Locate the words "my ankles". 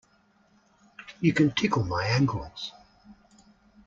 1.83-2.71